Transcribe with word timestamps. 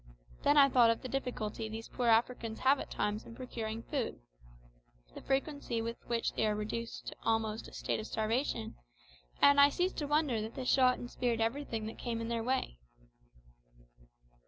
Then 0.41 0.57
I 0.57 0.67
thought 0.67 0.89
of 0.89 1.03
the 1.03 1.07
difficulty 1.07 1.69
these 1.69 1.87
poor 1.87 2.07
Africans 2.07 2.61
have 2.61 2.79
at 2.79 2.89
times 2.89 3.23
in 3.23 3.35
procuring 3.35 3.83
food, 3.83 4.19
the 5.13 5.21
frequency 5.21 5.79
with 5.79 5.95
which 6.07 6.33
they 6.33 6.47
are 6.47 6.55
reduced 6.55 7.13
almost 7.23 7.65
to 7.65 7.69
a 7.69 7.73
state 7.75 7.99
of 7.99 8.07
starvation, 8.07 8.77
and 9.43 9.61
I 9.61 9.69
ceased 9.69 9.97
to 9.97 10.07
wonder 10.07 10.41
that 10.41 10.55
they 10.55 10.65
shot 10.65 10.97
and 10.97 11.07
speared 11.07 11.39
everything 11.39 11.85
that 11.85 11.99
came 11.99 12.19
in 12.19 12.29
their 12.29 12.41
way. 12.43 12.79